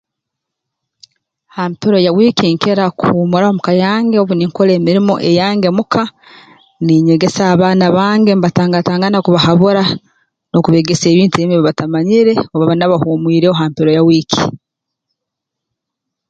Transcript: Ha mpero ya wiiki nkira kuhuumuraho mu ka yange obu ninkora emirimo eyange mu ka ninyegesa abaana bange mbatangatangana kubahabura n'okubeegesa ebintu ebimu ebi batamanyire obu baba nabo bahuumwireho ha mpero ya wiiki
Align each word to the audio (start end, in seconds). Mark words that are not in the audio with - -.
Ha 1.53 1.63
mpero 1.71 1.97
ya 2.05 2.11
wiiki 2.17 2.45
nkira 2.53 2.85
kuhuumuraho 2.99 3.53
mu 3.57 3.61
ka 3.67 3.73
yange 3.83 4.15
obu 4.21 4.33
ninkora 4.35 4.71
emirimo 4.79 5.13
eyange 5.29 5.69
mu 5.77 5.83
ka 5.93 6.03
ninyegesa 6.85 7.41
abaana 7.53 7.85
bange 7.95 8.31
mbatangatangana 8.35 9.17
kubahabura 9.25 9.83
n'okubeegesa 10.49 11.05
ebintu 11.09 11.35
ebimu 11.37 11.53
ebi 11.55 11.67
batamanyire 11.69 12.31
obu 12.51 12.59
baba 12.59 12.75
nabo 12.77 12.91
bahuumwireho 12.93 13.53
ha 13.59 13.65
mpero 13.71 13.89
ya 13.95 14.05
wiiki 14.07 14.43